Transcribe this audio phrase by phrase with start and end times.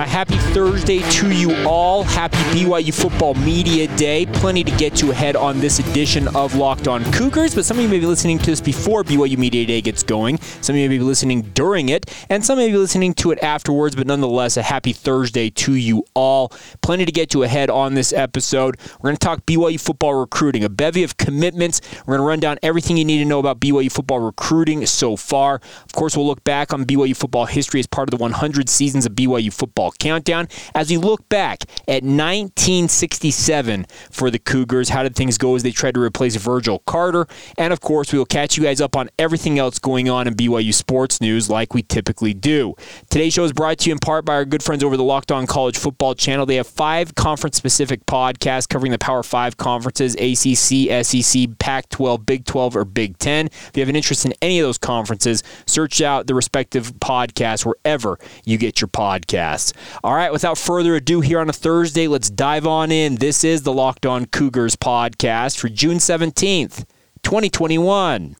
[0.00, 2.02] Uh, happy Thursday to you all.
[2.04, 4.24] Happy BYU Football Media Day.
[4.24, 7.82] Plenty to get to ahead on this edition of Locked On Cougars, but some of
[7.82, 10.40] you may be listening to this before BYU Media Day gets going.
[10.62, 13.42] Some of you may be listening during it, and some may be listening to it
[13.42, 16.50] afterwards, but nonetheless, a happy Thursday to you all.
[16.80, 18.78] Plenty to get to ahead on this episode.
[19.00, 21.82] We're going to talk BYU football recruiting, a bevy of commitments.
[22.06, 25.16] We're going to run down everything you need to know about BYU football recruiting so
[25.16, 25.56] far.
[25.56, 29.04] Of course, we'll look back on BYU football history as part of the 100 seasons
[29.04, 30.48] of BYU football football countdown.
[30.74, 35.70] As we look back at 1967 for the Cougars, how did things go as they
[35.70, 37.26] tried to replace Virgil Carter?
[37.58, 40.34] And of course, we will catch you guys up on everything else going on in
[40.34, 42.74] BYU sports news like we typically do.
[43.10, 45.32] Today's show is brought to you in part by our good friends over the Locked
[45.32, 46.46] On College Football channel.
[46.46, 52.26] They have five conference specific podcasts covering the Power Five conferences ACC, SEC, Pac 12,
[52.26, 53.46] Big 12, or Big 10.
[53.46, 57.64] If you have an interest in any of those conferences, search out the respective podcasts
[57.64, 59.72] wherever you get your podcasts.
[60.02, 63.16] All right, without further ado, here on a Thursday, let's dive on in.
[63.16, 66.84] This is the Locked On Cougars podcast for June 17th,
[67.22, 68.36] 2021.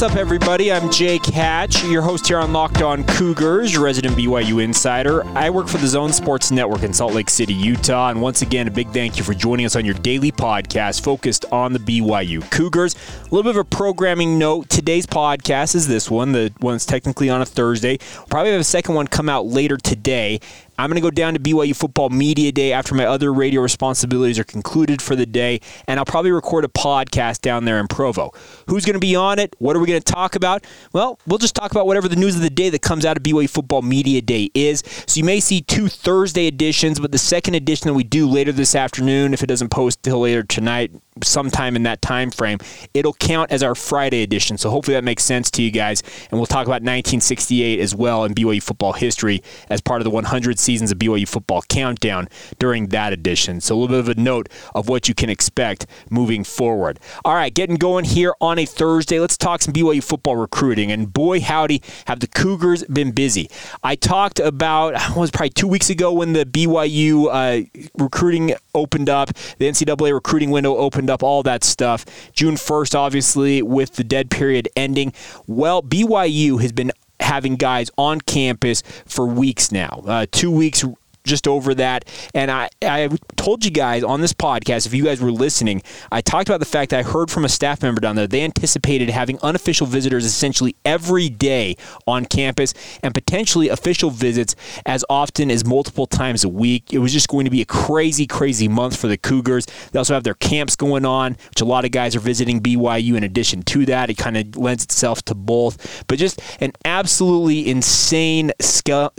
[0.00, 0.72] What's up, everybody?
[0.72, 5.26] I'm Jake Hatch, your host here on Locked On Cougars, your resident BYU insider.
[5.36, 8.08] I work for the Zone Sports Network in Salt Lake City, Utah.
[8.08, 11.44] And once again, a big thank you for joining us on your daily podcast focused
[11.52, 12.94] on the BYU Cougars.
[12.94, 16.86] A little bit of a programming note today's podcast is this one, the one that's
[16.86, 17.98] technically on a Thursday.
[18.16, 20.40] We'll probably have a second one come out later today.
[20.80, 24.38] I'm going to go down to BYU Football Media Day after my other radio responsibilities
[24.38, 28.32] are concluded for the day, and I'll probably record a podcast down there in Provo.
[28.66, 29.54] Who's going to be on it?
[29.58, 30.66] What are we going to talk about?
[30.94, 33.22] Well, we'll just talk about whatever the news of the day that comes out of
[33.22, 34.82] BYU Football Media Day is.
[35.06, 38.50] So you may see two Thursday editions, but the second edition that we do later
[38.50, 40.92] this afternoon, if it doesn't post till later tonight,
[41.24, 42.58] sometime in that time frame,
[42.94, 44.58] it'll count as our Friday edition.
[44.58, 46.02] So hopefully that makes sense to you guys.
[46.30, 50.10] And we'll talk about 1968 as well in BYU football history as part of the
[50.10, 53.60] 100 seasons of BYU football countdown during that edition.
[53.60, 56.98] So a little bit of a note of what you can expect moving forward.
[57.24, 59.20] All right, getting going here on a Thursday.
[59.20, 60.90] Let's talk some BYU football recruiting.
[60.90, 63.50] And boy, howdy, have the Cougars been busy.
[63.82, 69.28] I talked about, was probably two weeks ago when the BYU uh, recruiting opened up,
[69.58, 72.04] the NCAA recruiting window opened up, all that stuff.
[72.32, 75.12] June 1st, obviously, with the dead period ending.
[75.46, 80.02] Well, BYU has been having guys on campus for weeks now.
[80.06, 80.84] Uh, two weeks
[81.30, 82.04] just over that.
[82.34, 85.82] And I, I told you guys on this podcast, if you guys were listening,
[86.12, 88.26] I talked about the fact that I heard from a staff member down there.
[88.26, 91.76] They anticipated having unofficial visitors essentially every day
[92.06, 94.54] on campus and potentially official visits
[94.84, 96.92] as often as multiple times a week.
[96.92, 99.66] It was just going to be a crazy, crazy month for the Cougars.
[99.92, 103.16] They also have their camps going on, which a lot of guys are visiting BYU
[103.16, 104.10] in addition to that.
[104.10, 106.04] It kind of lends itself to both.
[106.08, 108.52] But just an absolutely insane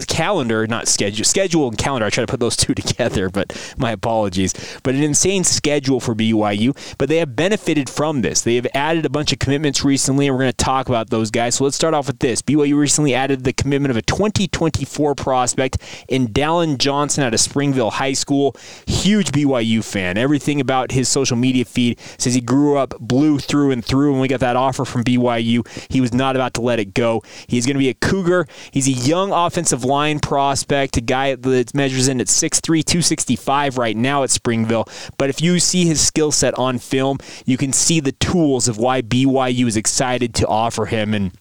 [0.07, 2.06] calendar, not schedule, schedule and calendar calendar.
[2.06, 4.53] I try to put those two together, but my apologies.
[4.84, 6.75] But an insane schedule for BYU.
[6.97, 8.41] But they have benefited from this.
[8.41, 11.31] They have added a bunch of commitments recently, and we're going to talk about those
[11.31, 11.56] guys.
[11.56, 12.41] So let's start off with this.
[12.41, 17.91] BYU recently added the commitment of a 2024 prospect in Dallin Johnson out of Springville
[17.91, 18.56] High School.
[18.88, 20.18] Huge BYU fan.
[20.18, 24.12] Everything about his social media feed says he grew up blue through and through.
[24.12, 27.23] When we got that offer from BYU, he was not about to let it go.
[27.47, 28.47] He's going to be a Cougar.
[28.72, 33.97] He's a young offensive line prospect, a guy that's measures in at 6'3, 265 right
[33.97, 34.88] now at Springville.
[35.18, 38.78] But if you see his skill set on film, you can see the tools of
[38.78, 41.16] why BYU is excited to offer him.
[41.16, 41.31] And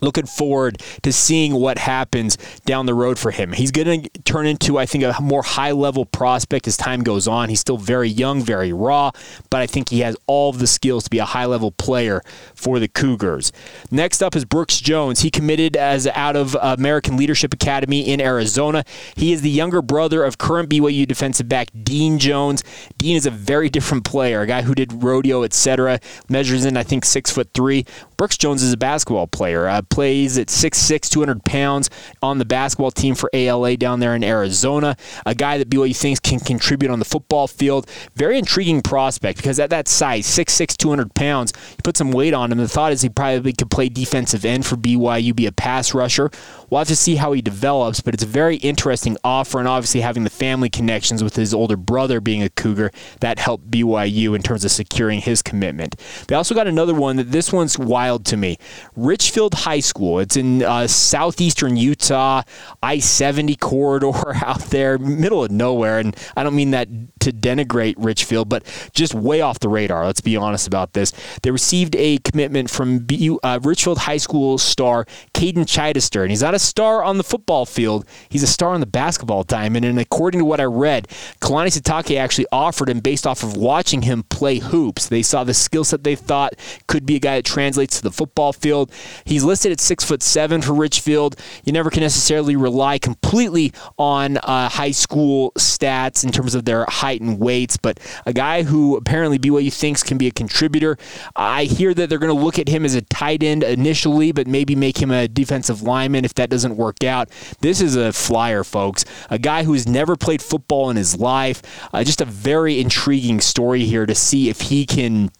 [0.00, 3.52] looking forward to seeing what happens down the road for him.
[3.52, 7.26] He's going to turn into, I think, a more high level prospect as time goes
[7.28, 7.48] on.
[7.48, 9.12] He's still very young, very raw,
[9.50, 12.22] but I think he has all of the skills to be a high level player
[12.54, 13.52] for the Cougars.
[13.90, 15.20] Next up is Brooks Jones.
[15.20, 18.84] He committed as out of American Leadership Academy in Arizona.
[19.16, 22.62] He is the younger brother of current BYU defensive back Dean Jones.
[22.98, 26.00] Dean is a very different player, a guy who did rodeo, etc.
[26.28, 27.86] Measures in, I think, six foot three.
[28.16, 29.68] Brooks Jones is a basketball player.
[29.68, 31.90] Uh, plays at 6'6", 200 pounds
[32.22, 34.96] on the basketball team for ALA down there in Arizona.
[35.26, 37.88] A guy that BYU thinks can contribute on the football field.
[38.14, 42.50] Very intriguing prospect because at that size, 6'6", 200 pounds, you put some weight on
[42.50, 42.58] him.
[42.58, 46.30] The thought is he probably could play defensive end for BYU, be a pass rusher.
[46.70, 50.00] We'll have to see how he develops, but it's a very interesting offer, and obviously
[50.00, 52.90] having the family connections with his older brother being a Cougar,
[53.20, 55.96] that helped BYU in terms of securing his commitment.
[56.28, 58.58] They also got another one that this one's wild to me.
[58.96, 60.20] Richfield High School.
[60.20, 62.42] It's in uh, southeastern Utah,
[62.82, 64.12] I 70 corridor
[64.44, 65.98] out there, middle of nowhere.
[65.98, 66.88] And I don't mean that
[67.20, 70.04] to denigrate Richfield, but just way off the radar.
[70.04, 71.12] Let's be honest about this.
[71.42, 73.06] They received a commitment from
[73.42, 76.22] uh, Richfield High School star Caden Chidester.
[76.22, 78.06] and he's not a star on the football field.
[78.28, 79.84] He's a star on the basketball diamond.
[79.84, 81.08] And according to what I read,
[81.40, 85.08] Kalani Sitake actually offered him based off of watching him play hoops.
[85.08, 86.54] They saw the skill set they thought
[86.86, 88.92] could be a guy that translates to the football field.
[89.24, 91.36] He's listed at six foot seven for Richfield.
[91.64, 96.84] You never can necessarily rely completely on uh, high school stats in terms of their
[96.88, 100.96] height height and weights, but a guy who apparently BYU thinks can be a contributor.
[101.36, 104.46] I hear that they're going to look at him as a tight end initially, but
[104.46, 107.28] maybe make him a defensive lineman if that doesn't work out.
[107.60, 109.04] This is a flyer, folks.
[109.30, 111.62] A guy who's never played football in his life.
[111.92, 115.30] Uh, just a very intriguing story here to see if he can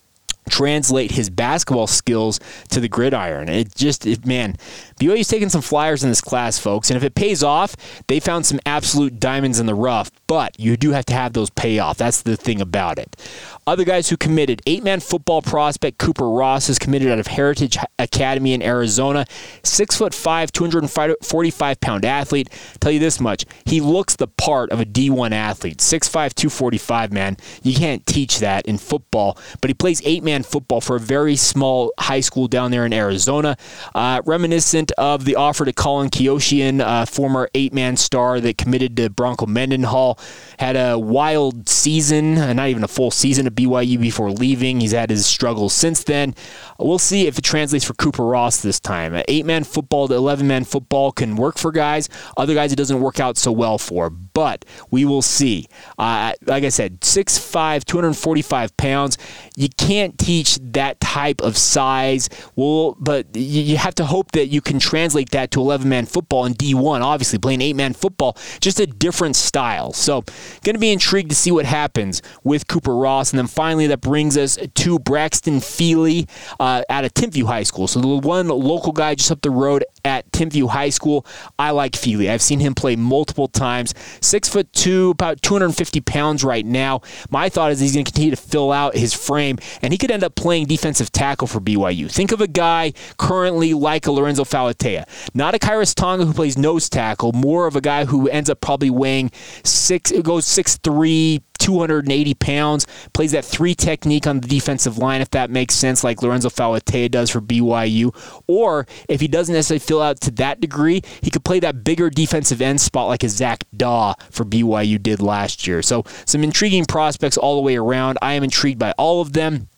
[0.49, 3.49] translate his basketball skills to the gridiron.
[3.49, 4.56] It just, it, man,
[5.00, 6.91] BYU's taking some flyers in this class, folks.
[6.91, 7.76] And if it pays off,
[8.06, 11.50] they found some absolute diamonds in the rough, but you do have to have those
[11.50, 11.96] pay off.
[11.96, 13.17] That's the thing about it.
[13.66, 17.78] Other guys who committed eight man football prospect Cooper Ross is committed out of Heritage
[17.99, 19.25] Academy in Arizona.
[19.62, 22.50] Six foot five, 245 pound athlete.
[22.81, 25.78] Tell you this much, he looks the part of a D1 athlete.
[25.78, 27.37] 6'5, 245, man.
[27.62, 31.37] You can't teach that in football, but he plays eight man football for a very
[31.37, 33.56] small high school down there in Arizona.
[33.94, 38.96] Uh, reminiscent of the offer to Colin Keosian, uh, former eight man star that committed
[38.99, 40.19] to Bronco Mendenhall.
[40.58, 44.80] Had a wild season, uh, not even a full season BYU before leaving.
[44.80, 46.34] He's had his struggles since then.
[46.78, 49.22] We'll see if it translates for Cooper Ross this time.
[49.28, 52.08] Eight man football to 11 man football can work for guys.
[52.36, 54.10] Other guys, it doesn't work out so well for.
[54.10, 55.68] But we will see.
[55.98, 59.18] Uh, like I said, 6'5, 245 pounds.
[59.56, 62.28] You can't teach that type of size.
[62.56, 66.46] Well, but you have to hope that you can translate that to 11 man football
[66.46, 67.00] in D1.
[67.00, 69.92] Obviously, playing eight man football, just a different style.
[69.92, 70.22] So,
[70.62, 73.32] going to be intrigued to see what happens with Cooper Ross.
[73.32, 76.26] And then finally, that brings us to Braxton Feely
[76.58, 77.87] uh, out of Timpview High School.
[77.87, 81.26] So, the one local guy just up the road at Timpview High School.
[81.58, 82.30] I like Feely.
[82.30, 83.94] I've seen him play multiple times.
[84.20, 87.00] Six foot two, about 250 pounds right now.
[87.30, 90.10] My thought is he's going to continue to fill out his frame, and he could
[90.10, 92.10] end up playing defensive tackle for BYU.
[92.10, 95.04] Think of a guy currently like a Lorenzo Fauatea,
[95.34, 98.60] not a Khyiris Tonga who plays nose tackle, more of a guy who ends up
[98.60, 99.30] probably weighing
[99.64, 100.10] six.
[100.10, 105.30] It goes six three 280 pounds, plays that three technique on the defensive line, if
[105.30, 108.14] that makes sense, like Lorenzo Fauatea does for BYU.
[108.46, 112.61] Or if he doesn't necessarily out to that degree, he could play that bigger defensive
[112.61, 115.82] end spot like a Zac Dawe for BYU did last year.
[115.82, 118.19] So some intriguing prospects all the way around.
[118.23, 119.69] I am intrigued by all of them.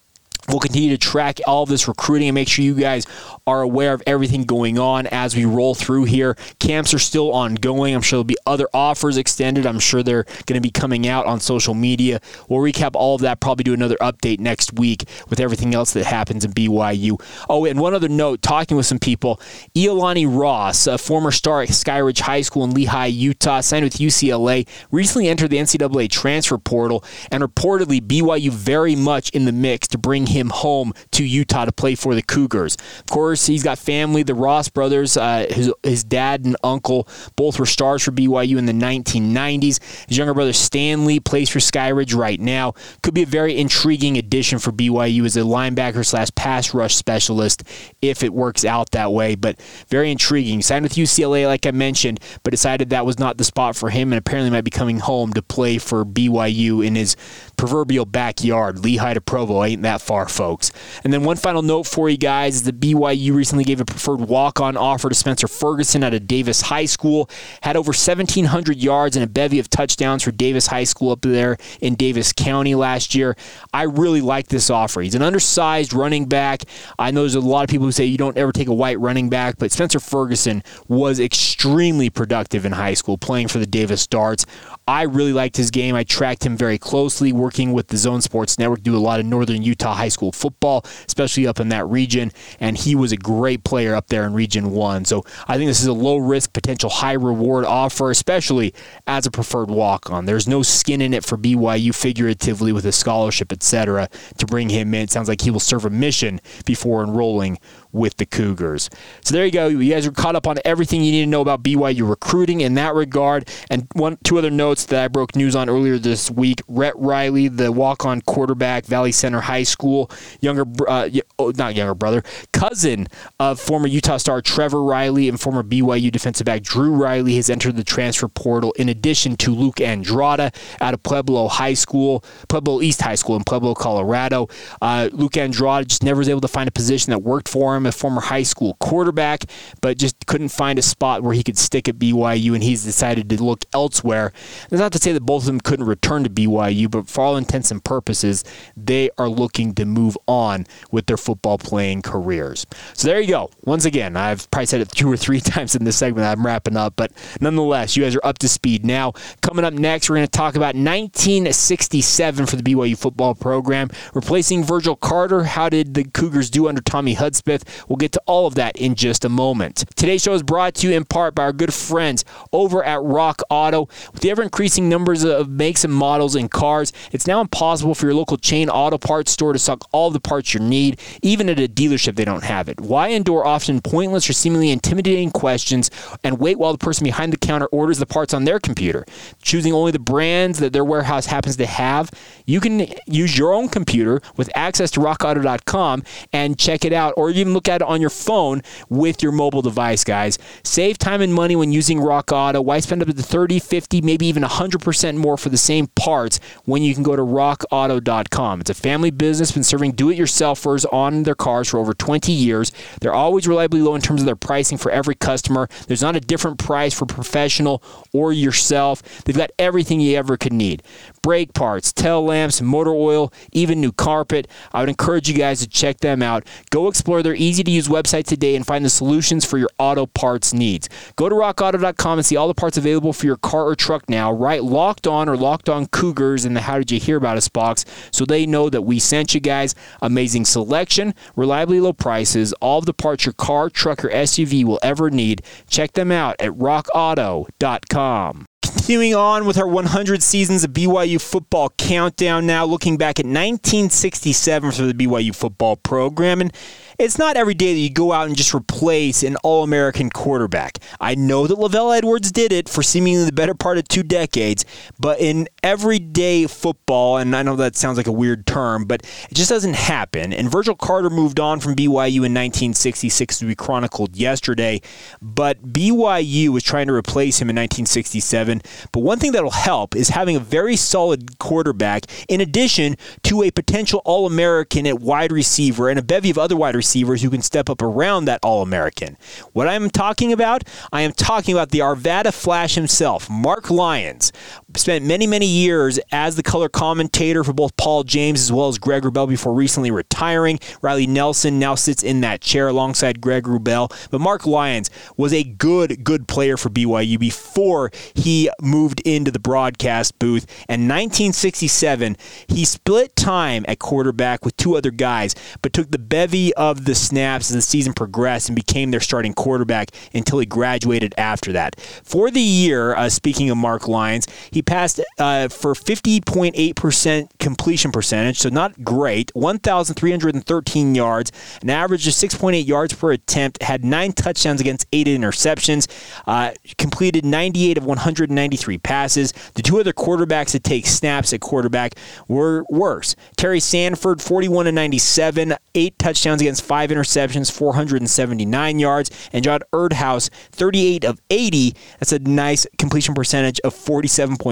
[0.49, 3.07] We'll continue to track all of this recruiting and make sure you guys
[3.47, 6.37] are aware of everything going on as we roll through here.
[6.59, 7.95] Camps are still ongoing.
[7.95, 9.67] I'm sure there'll be other offers extended.
[9.67, 12.21] I'm sure they're going to be coming out on social media.
[12.49, 16.07] We'll recap all of that, probably do another update next week with everything else that
[16.07, 17.21] happens in BYU.
[17.49, 19.41] Oh, and one other note talking with some people
[19.75, 24.67] Iolani Ross, a former star at Skyridge High School in Lehi, Utah, signed with UCLA,
[24.91, 29.99] recently entered the NCAA transfer portal, and reportedly BYU very much in the mix to
[29.99, 32.77] bring him home to Utah to play for the Cougars.
[33.01, 34.23] Of course, he's got family.
[34.23, 38.67] The Ross brothers, uh, his, his dad and uncle, both were stars for BYU in
[38.67, 40.07] the 1990s.
[40.09, 42.75] His younger brother Stanley plays for Skyridge right now.
[43.03, 47.63] Could be a very intriguing addition for BYU as a linebacker slash pass rush specialist
[48.03, 49.35] if it works out that way.
[49.35, 50.63] But very intriguing.
[50.63, 54.13] Signed with UCLA, like I mentioned, but decided that was not the spot for him
[54.13, 57.17] and apparently might be coming home to play for BYU in his
[57.57, 58.77] proverbial backyard.
[58.77, 60.71] Lehi to Provo ain't that far, folks.
[61.05, 64.21] And then one final note for you guys is that BYU recently gave a preferred
[64.21, 67.31] walk-on offer to Spencer Ferguson out of Davis High School.
[67.63, 71.57] Had over 1,700 yards and a bevy of touchdowns for Davis High School up there
[71.81, 73.37] in Davis County last year.
[73.73, 75.01] I really like this offer.
[75.01, 76.63] He's an undersized running back.
[76.99, 78.99] I know there's a lot of people who say you don't ever take a white
[79.01, 84.07] running back, but Spencer Ferguson was extremely productive in high school, playing for the Davis
[84.07, 84.47] Darts.
[84.89, 85.97] I really liked his game.
[85.97, 89.27] I tracked him very closely, working with the Zone Sports Network, do a lot of
[89.27, 92.31] Northern Utah high school football, especially up in that region.
[92.61, 95.05] And he was a great player up there in Region 1.
[95.05, 98.73] So I think this is a low risk, potential high reward offer, especially
[99.09, 100.25] as a preferred walk on.
[100.25, 104.95] There's no skin in it for BYU figuratively with a scholarship, etc., to bring him
[104.95, 105.03] in.
[105.03, 107.59] It sounds like he will serve a mission before enrolling
[107.93, 108.91] with the Cougars.
[109.25, 109.69] So there you go.
[109.69, 112.75] You guys are caught up on everything you need to know about BYU recruiting in
[112.75, 113.49] that regard.
[113.71, 117.49] And one, two other notes that I broke news on earlier this week: Rhett Reilly,
[117.49, 123.09] the walk-on quarterback, Valley Center High School, younger, uh, oh, not younger brother, cousin
[123.41, 127.77] of former Utah star Trevor Reilly and former BYU defensive back Drew Reilly has entered
[127.77, 128.73] the transfer portal.
[128.73, 133.45] In addition to Luke Andrada out of Pueblo High School, Pueblo East High School in
[133.45, 134.49] Pueblo, Colorado.
[134.83, 137.86] Uh, Luke Andrada just never was able to find a position that worked for him
[137.87, 139.45] a former high school quarterback,
[139.81, 143.29] but just couldn't find a spot where he could stick at BYU, and he's decided
[143.31, 144.33] to look elsewhere.
[144.69, 147.37] That's not to say that both of them couldn't return to BYU, but for all
[147.37, 148.45] intents and purposes,
[148.77, 152.67] they are looking to move on with their football playing careers.
[152.95, 153.51] So there you go.
[153.65, 156.27] Once again, I've probably said it two or three times in this segment.
[156.27, 159.13] I'm wrapping up, but nonetheless, you guys are up to speed now.
[159.43, 164.65] Coming up next, we're going to talk about 1967 for the BYU football program, replacing
[164.65, 165.45] Virgil Carter.
[165.45, 167.66] How did the Cougars do under Tommy Hudspeth?
[167.89, 169.85] We'll get to all of that in just a moment.
[169.97, 173.43] Today's show is brought to you in part by our good friends over at Rock
[173.51, 173.89] Auto.
[174.13, 178.07] With the ever increasing numbers of makes and models in cars, it's now impossible for
[178.07, 181.59] your local chain auto parts store to stock all the parts you need, even at
[181.59, 182.81] a dealership they don't have it.
[182.81, 185.91] Why endure often pointless or seemingly intimidating questions
[186.23, 189.05] and wait while the person behind the counter orders the parts on their computer?
[189.43, 192.11] Choosing only the brands that their warehouse happens to have,
[192.47, 197.31] you can use your own computer with access to rockauto.com and check it out, or
[197.31, 200.39] even look at it on your phone with your mobile device, guys.
[200.63, 202.61] Save time and money when using Rock Auto.
[202.61, 206.83] Why spend up to 30, 50, maybe even 100% more for the same parts when
[206.83, 208.61] you can go to rockauto.com?
[208.61, 212.31] It's a family business, been serving do it yourselfers on their cars for over 20
[212.31, 212.73] years.
[213.01, 215.69] They're always reliably low in terms of their pricing for every customer.
[215.87, 217.83] There's not a different price for professional
[218.13, 219.03] or yourself.
[219.25, 220.83] They've got everything you ever could need
[221.23, 224.47] brake parts, tail lamps, motor oil, even new carpet.
[224.73, 226.47] I would encourage you guys to check them out.
[226.71, 230.07] Go explore their easy to use website today and find the solutions for your auto
[230.07, 230.89] parts needs.
[231.17, 234.33] Go to rockauto.com and see all the parts available for your car or truck now.
[234.33, 237.49] Write locked on or locked on Cougars in the How Did You Hear About Us
[237.49, 239.75] box so they know that we sent you guys.
[240.03, 244.81] Amazing selection, reliably low prices, all of the parts your car, truck, or SUV will
[244.83, 245.43] ever need.
[245.69, 248.47] Check them out at rockauto.com.
[248.87, 254.71] Continuing on with our 100 seasons of BYU football countdown now, looking back at 1967
[254.71, 256.41] for the BYU football program.
[256.41, 256.53] And
[256.97, 260.79] it's not every day that you go out and just replace an All American quarterback.
[261.01, 264.65] I know that LaVell Edwards did it for seemingly the better part of two decades,
[265.01, 269.35] but in everyday football, and I know that sounds like a weird term, but it
[269.35, 270.33] just doesn't happen.
[270.33, 274.81] And Virgil Carter moved on from BYU in 1966 to be chronicled yesterday,
[275.21, 278.63] but BYU was trying to replace him in 1967.
[278.93, 283.51] But one thing that'll help is having a very solid quarterback in addition to a
[283.51, 287.43] potential All American at wide receiver and a bevy of other wide receivers who can
[287.43, 289.17] step up around that All American.
[289.53, 294.33] What I'm talking about, I am talking about the Arvada Flash himself, Marc Lyons.
[294.77, 298.79] Spent many, many years as the color commentator for both Paul James as well as
[298.79, 300.61] Greg Wrubell before recently retiring.
[300.83, 303.91] Riley Nelson now sits in that chair alongside Greg Wrubell.
[304.11, 309.39] But Marc Lyons was a good, good player for BYU before he moved into the
[309.39, 310.47] broadcast booth.
[310.69, 312.17] And 1967,
[312.49, 316.95] he split time at quarterback with two other guys, but took the bevy of the
[316.95, 321.81] snaps as the season progressed and became their starting quarterback until he graduated after that.
[322.05, 328.39] For the year, uh, speaking of Marc Lyons, he passed uh, for 50.8% completion percentage,
[328.39, 331.33] so not great, 1,313 yards,
[331.63, 335.89] an average of 6.8 yards per attempt, had nine touchdowns against eight interceptions,
[336.27, 339.33] uh, completed 98 of 193 passes.
[339.55, 341.95] The two other quarterbacks that take snaps at quarterback
[342.29, 343.17] were worse.
[343.37, 350.29] Terry Sanford, 41 and 97, eight touchdowns against five interceptions, 479 yards, and John Erdhouse,
[350.53, 351.75] 38 of 80.
[352.01, 353.75] That's a nice completion percentage of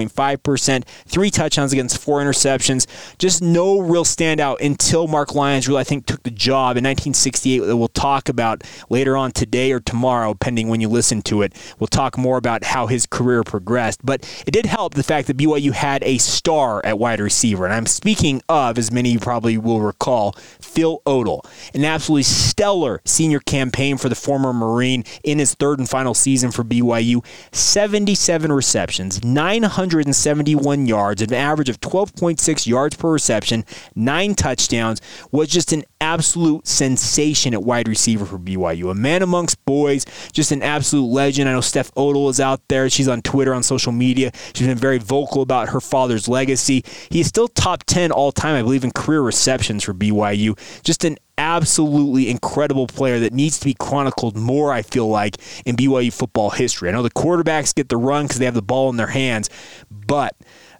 [0.09, 2.87] 47.5%, three touchdowns against four interceptions.
[3.17, 7.59] Just no real standout until Marc Lyons really, I think, took the job in 1968
[7.59, 11.53] that we'll talk about later on today or tomorrow, pending when you listen to it.
[11.79, 14.05] We'll talk more about how his career progressed.
[14.05, 17.65] But it did help the fact that BYU had a star at wide receiver.
[17.65, 21.45] And I'm speaking of, as many of you probably will recall, Phil Odle.
[21.73, 26.51] An absolutely stellar senior campaign for the former Marine in his third and final season
[26.51, 27.25] for BYU.
[27.51, 33.63] 77 receptions, 900 471 yards, an average of 12.6 yards per reception,
[33.95, 34.99] nine touchdowns,
[35.31, 38.91] was just an absolute sensation at wide receiver for BYU.
[38.91, 41.47] A man amongst boys, just an absolute legend.
[41.47, 42.89] I know Steph Odle is out there.
[42.89, 44.31] She's on Twitter, on social media.
[44.53, 46.83] She's been very vocal about her father's legacy.
[47.09, 50.59] He is still top 10 all time, I believe, in career receptions for BYU.
[50.83, 55.75] Just an absolutely incredible player that needs to be chronicled more, I feel like, in
[55.75, 56.89] BYU football history.
[56.89, 59.49] I know the quarterbacks get the run because they have the ball in their hands,
[59.89, 60.35] but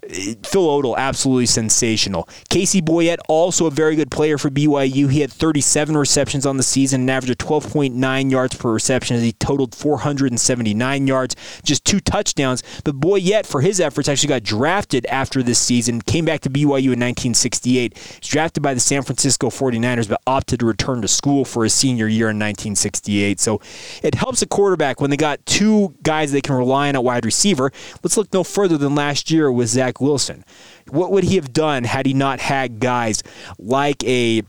[0.09, 2.29] Phil Odle, absolutely sensational.
[2.49, 5.09] Casey Boyett, also a very good player for BYU.
[5.09, 9.23] He had 37 receptions on the season, an average of 12.9 yards per reception as
[9.23, 12.61] he totaled 479 yards, just two touchdowns.
[12.83, 16.93] But Boyett, for his efforts, actually got drafted after this season, came back to BYU
[16.93, 17.97] in 1968.
[17.97, 21.73] He's drafted by the San Francisco 49ers, but opted to return to school for his
[21.73, 23.39] senior year in 1968.
[23.39, 23.59] So
[24.03, 27.25] it helps a quarterback when they got two guys they can rely on at wide
[27.25, 27.71] receiver.
[28.03, 30.43] Let's look no further than last year with Zach Zach Wilson.
[30.89, 33.23] What would he have done had he not had guys
[33.57, 34.43] like a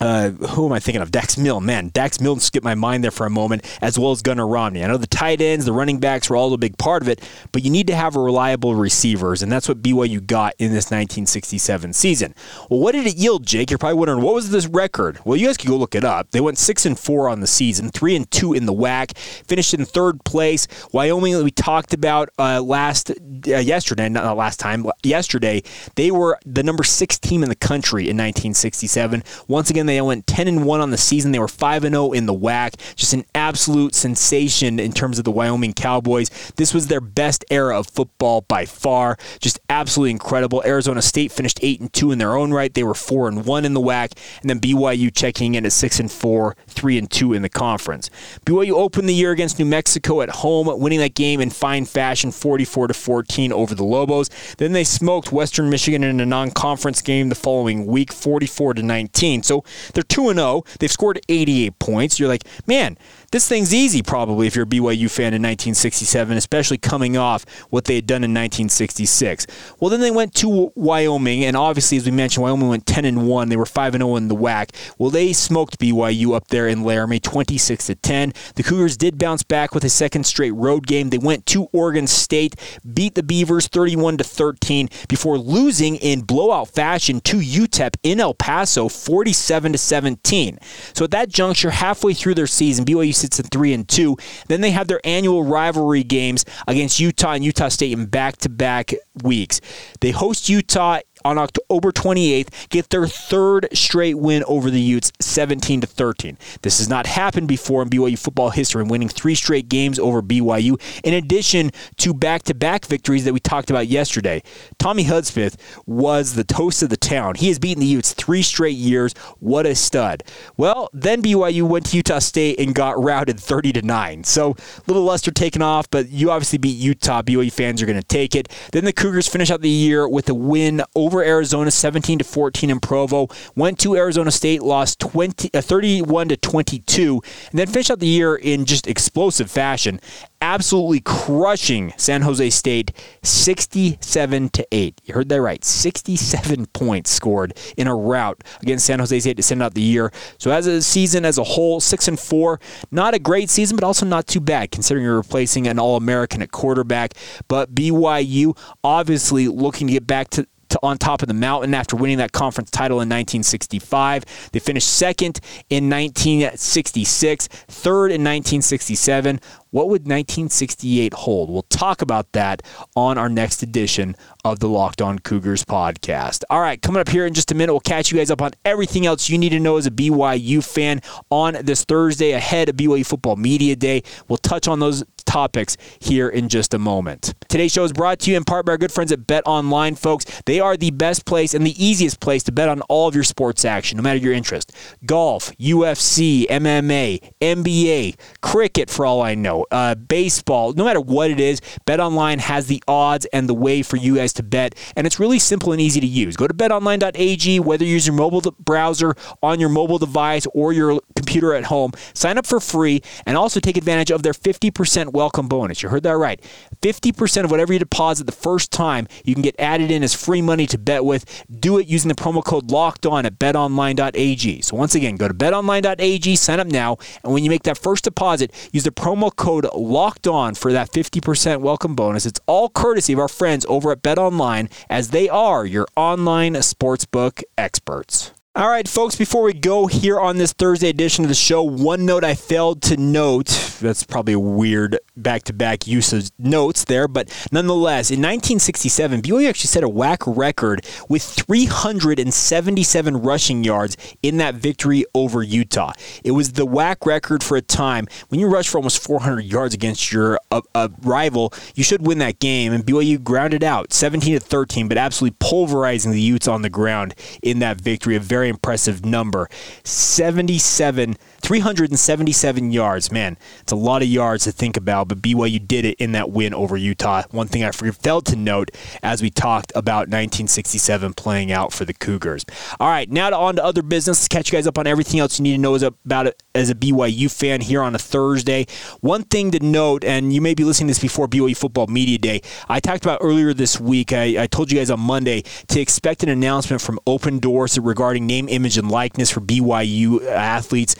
[0.00, 1.10] uh, who am I thinking of?
[1.10, 1.64] Dax Milne.
[1.64, 4.84] Man, Dax Milne skipped my mind there for a moment, as well as Gunnar Romney.
[4.84, 7.26] I know the tight ends, the running backs were all a big part of it,
[7.52, 11.92] but you need to have reliable receivers, and that's what BYU got in this 1967
[11.92, 12.34] season.
[12.68, 13.70] Well, what did it yield, Jake?
[13.70, 15.18] You're probably wondering, what was this record?
[15.24, 16.30] Well, you guys can go look it up.
[16.30, 19.72] They went 6 and 4 on the season, 3 and 2 in the WAC, finished
[19.74, 20.68] in third place.
[20.92, 25.62] Wyoming, we talked about uh, last uh, yesterday, not last time, yesterday,
[25.94, 29.22] they were the number six team in the country in 1967.
[29.48, 31.32] Once again, they went 10 and 1 on the season.
[31.32, 32.74] They were 5 and 0 in the WAC.
[32.96, 36.30] Just an absolute sensation in terms of the Wyoming Cowboys.
[36.56, 39.16] This was their best era of football by far.
[39.40, 40.62] Just absolutely incredible.
[40.64, 42.72] Arizona State finished 8 and 2 in their own right.
[42.72, 46.00] They were 4 and 1 in the WAC, and then BYU checking in at 6
[46.00, 48.10] and 4, 3 and 2 in the conference.
[48.44, 52.30] BYU opened the year against New Mexico at home, winning that game in fine fashion,
[52.30, 54.30] 44 to 14 over the Lobos.
[54.58, 59.42] Then they smoked Western Michigan in a non-conference game the following week, 44 to 19.
[59.42, 59.64] So
[59.94, 60.64] they're 2 0.
[60.78, 62.18] They've scored 88 points.
[62.18, 62.96] You're like, man,
[63.30, 67.84] this thing's easy probably if you're a BYU fan in 1967, especially coming off what
[67.84, 69.46] they had done in 1966.
[69.80, 73.28] Well, then they went to Wyoming, and obviously, as we mentioned, Wyoming went 10 and
[73.28, 73.48] 1.
[73.48, 74.70] They were 5 and 0 in the WAC.
[74.98, 78.32] Well, they smoked BYU up there in Laramie, 26 to 10.
[78.54, 81.10] The Cougars did bounce back with a second straight road game.
[81.10, 82.56] They went to Oregon State,
[82.94, 88.34] beat the Beavers 31 to 13 before losing in blowout fashion to UTEP in El
[88.34, 90.58] Paso, 47 to 17.
[90.92, 94.16] So at that juncture, halfway through their season, BYU sits at three and two.
[94.48, 99.60] Then they have their annual rivalry games against Utah and Utah State in back-to-back weeks.
[100.00, 105.80] They host Utah on October 28th get their third straight win over the Utes, 17
[105.82, 106.38] to 13.
[106.62, 110.80] This has not happened before in BYU football history, winning three straight games over BYU,
[111.02, 114.42] in addition to back-to-back victories that we talked about yesterday.
[114.78, 117.34] Tommy Hudspeth was the toast of the town.
[117.34, 119.12] He has beaten the Utes three straight years.
[119.40, 120.22] What a stud!
[120.56, 124.24] Well, then BYU went to Utah State and got routed 30 to nine.
[124.24, 127.22] So a little luster taken off, but you obviously beat Utah.
[127.22, 128.48] BYU fans are going to take it.
[128.72, 132.24] Then the Cougars finish out the year with a win over over Arizona 17 to
[132.24, 133.28] 14 in Provo.
[133.54, 138.06] Went to Arizona State, lost 20, uh, 31 to 22, and then finished out the
[138.06, 139.98] year in just explosive fashion
[140.40, 145.00] absolutely crushing San Jose State 67 to 8.
[145.04, 145.64] You heard that right.
[145.64, 150.12] 67 points scored in a rout against San Jose State to send out the year.
[150.38, 153.84] So as a season as a whole, 6 and 4, not a great season but
[153.84, 157.14] also not too bad considering you're replacing an All-American at quarterback,
[157.48, 161.96] but BYU obviously looking to get back to to on top of the mountain after
[161.96, 164.50] winning that conference title in 1965.
[164.52, 169.40] They finished second in 1966, third in 1967.
[169.70, 171.50] What would 1968 hold?
[171.50, 172.62] We'll talk about that
[172.94, 176.44] on our next edition of the Locked On Cougars podcast.
[176.48, 178.52] All right, coming up here in just a minute, we'll catch you guys up on
[178.64, 182.76] everything else you need to know as a BYU fan on this Thursday ahead of
[182.76, 184.02] BYU Football Media Day.
[184.28, 187.34] We'll touch on those topics here in just a moment.
[187.48, 189.94] Today's show is brought to you in part by our good friends at Bet Online,
[189.94, 190.24] folks.
[190.46, 193.24] They are the best place and the easiest place to bet on all of your
[193.24, 194.72] sports action, no matter your interest.
[195.04, 201.40] Golf, UFC, MMA, NBA, cricket, for all I know, uh, baseball, no matter what it
[201.40, 205.06] is, Bet Online has the odds and the way for you guys to bet, and
[205.06, 206.36] it's really simple and easy to use.
[206.36, 211.00] Go to betonline.ag, whether you use your mobile browser on your mobile device or your
[211.26, 211.90] computer at home.
[212.14, 215.82] Sign up for free and also take advantage of their 50% welcome bonus.
[215.82, 216.40] You heard that right.
[216.82, 220.40] 50% of whatever you deposit the first time, you can get added in as free
[220.40, 221.44] money to bet with.
[221.50, 224.62] Do it using the promo code locked on at betonline.ag.
[224.62, 228.04] So once again, go to betonline.ag, sign up now, and when you make that first
[228.04, 232.24] deposit, use the promo code locked on for that 50% welcome bonus.
[232.24, 237.42] It's all courtesy of our friends over at BetOnline as they are your online sportsbook
[237.58, 238.30] experts.
[238.56, 242.06] All right, folks, before we go here on this Thursday edition of the show, one
[242.06, 243.48] note I failed to note.
[243.82, 249.20] That's probably a weird back to back use of notes there, but nonetheless, in 1967,
[249.20, 255.92] BYU actually set a WAC record with 377 rushing yards in that victory over Utah.
[256.24, 258.06] It was the WAC record for a time.
[258.28, 262.16] When you rush for almost 400 yards against your uh, uh, rival, you should win
[262.18, 266.62] that game, and BYU grounded out 17 to 13, but absolutely pulverizing the Utes on
[266.62, 268.16] the ground in that victory.
[268.16, 269.48] A very very impressive number
[269.82, 273.12] 77 377 yards.
[273.12, 276.30] Man, it's a lot of yards to think about, but BYU did it in that
[276.30, 277.22] win over Utah.
[277.30, 278.70] One thing I failed to note
[279.02, 282.44] as we talked about 1967 playing out for the Cougars.
[282.80, 284.28] All right, now to on to other business.
[284.28, 286.74] Catch you guys up on everything else you need to know about it as a
[286.74, 288.66] BYU fan here on a Thursday.
[289.00, 292.18] One thing to note, and you may be listening to this before BYU Football Media
[292.18, 295.80] Day, I talked about earlier this week, I, I told you guys on Monday to
[295.80, 300.96] expect an announcement from Open Doors regarding name, image, and likeness for BYU athletes.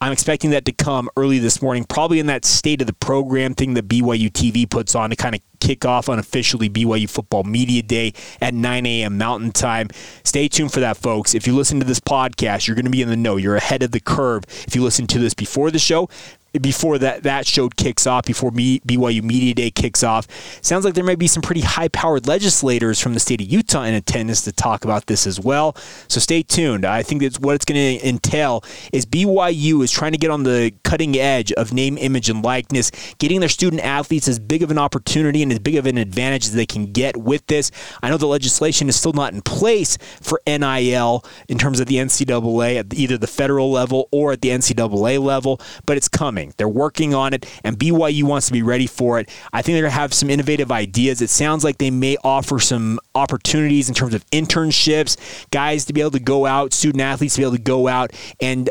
[0.00, 3.54] I'm expecting that to come early this morning, probably in that state of the program
[3.54, 7.82] thing that BYU TV puts on to kind of kick off unofficially BYU Football Media
[7.82, 9.16] Day at 9 a.m.
[9.16, 9.88] Mountain Time.
[10.22, 11.34] Stay tuned for that, folks.
[11.34, 13.36] If you listen to this podcast, you're going to be in the know.
[13.36, 14.44] You're ahead of the curve.
[14.66, 16.10] If you listen to this before the show,
[16.60, 20.26] before that that show kicks off, before BYU Media Day kicks off.
[20.62, 23.82] Sounds like there may be some pretty high powered legislators from the state of Utah
[23.82, 25.76] in attendance to talk about this as well.
[26.08, 26.84] So stay tuned.
[26.84, 30.44] I think that's what it's going to entail is BYU is trying to get on
[30.44, 34.70] the cutting edge of name, image, and likeness, getting their student athletes as big of
[34.70, 37.70] an opportunity and as big of an advantage as they can get with this.
[38.02, 41.96] I know the legislation is still not in place for NIL in terms of the
[41.96, 46.54] NCAA at either the federal level or at the NCAA level, but it's coming coming.
[46.56, 49.28] They're working on it, and BYU wants to be ready for it.
[49.52, 51.22] I think they're going to have some innovative ideas.
[51.22, 55.16] It sounds like they may offer some opportunities in terms of internships,
[55.50, 58.12] guys to be able to go out, student athletes to be able to go out
[58.40, 58.70] and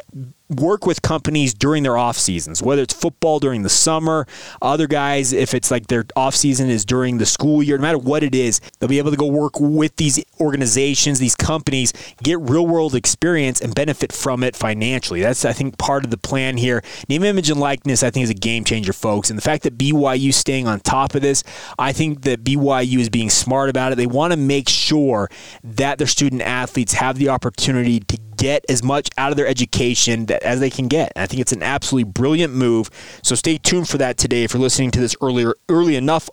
[0.50, 4.28] work with companies during their off seasons, whether it's football during the summer,
[4.62, 7.98] other guys, if it's like their off season is during the school year, no matter
[7.98, 12.40] what it is, they'll be able to go work with these organizations, these companies, get
[12.40, 15.22] real world experience and benefit from it financially.
[15.22, 16.84] That's, I think, part of the plan here.
[17.08, 19.30] Name, image, and likeness, I think, is a game changer, folks.
[19.30, 21.44] And the fact that BYU staying on top of this,
[21.80, 23.96] I think that BYU is being smart about it.
[23.96, 25.30] They want to make sure
[25.64, 30.26] that their student athletes have the opportunity to get as much out of their education
[30.26, 31.14] that, as they can get.
[31.16, 32.90] And I think it's an absolutely brilliant move.
[33.22, 34.44] So stay tuned for that today.
[34.44, 36.30] If you're listening to this earlier, early enough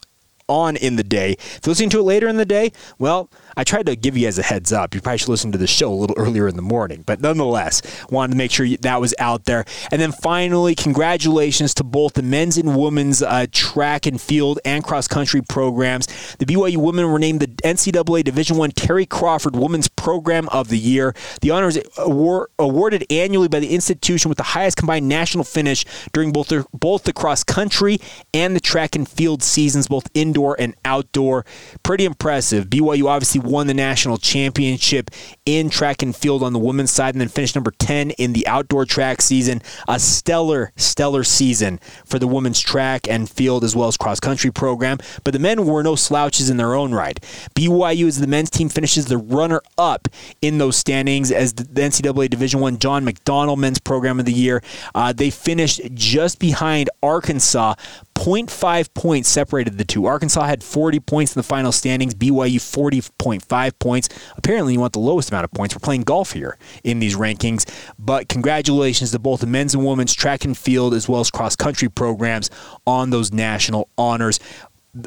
[0.48, 1.36] on in the day.
[1.38, 4.26] If you're listening to it later in the day, well, I tried to give you
[4.26, 4.94] guys a heads up.
[4.94, 7.82] You probably should listen to the show a little earlier in the morning, but nonetheless,
[8.10, 9.64] wanted to make sure that was out there.
[9.90, 14.84] And then finally, congratulations to both the men's and women's uh, track and field and
[14.84, 16.06] cross country programs.
[16.38, 20.78] The BYU women were named the NCAA Division One Terry Crawford Women's Program of the
[20.78, 21.14] Year.
[21.40, 25.84] The honor is award- awarded annually by the institution with the highest combined national finish
[26.12, 27.98] during both the, both the cross country
[28.32, 31.44] and the track and field seasons, both indoor and outdoor.
[31.82, 32.66] Pretty impressive.
[32.66, 35.10] BYU obviously won the national championship
[35.46, 38.46] in track and field on the women's side and then finished number 10 in the
[38.46, 39.62] outdoor track season.
[39.88, 44.50] A stellar, stellar season for the women's track and field as well as cross country
[44.50, 44.98] program.
[45.24, 47.18] But the men were no slouches in their own right.
[47.54, 50.08] BYU as the men's team finishes the runner up
[50.42, 54.62] in those standings as the NCAA Division One John McDonnell Men's Program of the Year.
[54.94, 57.74] Uh, they finished just behind Arkansas,
[58.20, 60.04] 0.5 points separated the two.
[60.04, 64.08] Arkansas had 40 points in the final standings, BYU 40.5 points.
[64.36, 65.74] Apparently, you want the lowest amount of points.
[65.74, 67.64] We're playing golf here in these rankings.
[67.98, 71.56] But congratulations to both the men's and women's track and field as well as cross
[71.56, 72.50] country programs
[72.86, 74.38] on those national honors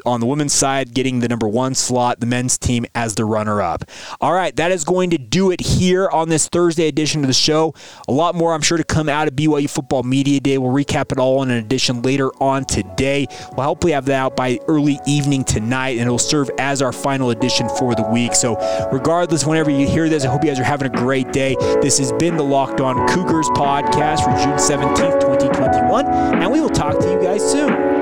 [0.06, 3.60] on the women's side, getting the number one slot, the men's team as the runner
[3.60, 3.84] up.
[4.20, 7.34] All right, that is going to do it here on this Thursday edition of the
[7.34, 7.74] show.
[8.08, 10.58] A lot more, I'm sure, to come out of BYU Football Media Day.
[10.58, 13.26] We'll recap it all in an edition later on today.
[13.56, 17.30] We'll hopefully have that out by early evening tonight, and it'll serve as our final
[17.30, 18.34] edition for the week.
[18.34, 18.56] So,
[18.90, 21.56] regardless, whenever you hear this, I hope you guys are having a great day.
[21.82, 26.70] This has been the Locked On Cougars podcast for June 17th, 2021, and we will
[26.70, 27.93] talk to you guys soon.